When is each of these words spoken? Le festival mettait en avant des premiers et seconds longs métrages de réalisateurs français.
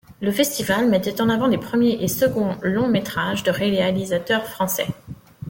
Le 0.19 0.31
festival 0.31 0.89
mettait 0.89 1.21
en 1.21 1.29
avant 1.29 1.47
des 1.47 1.59
premiers 1.59 1.99
et 2.03 2.07
seconds 2.07 2.55
longs 2.63 2.87
métrages 2.87 3.43
de 3.43 3.51
réalisateurs 3.51 4.47
français. 4.47 4.87